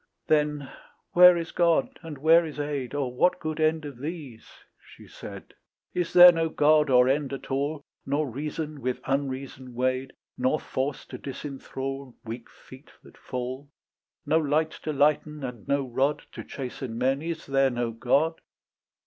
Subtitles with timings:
[0.25, 0.67] Then
[1.11, 1.99] "Where is God?
[2.01, 2.95] and where is aid?
[2.95, 4.49] Or what good end of these?"
[4.83, 5.53] she said;
[5.93, 11.05] "Is there no God or end at all, Nor reason with unreason weighed, Nor force
[11.05, 13.69] to disenthral Weak feet that fall?
[14.25, 17.21] "No light to lighten and no rod To chasten men?
[17.21, 18.41] Is there no God?"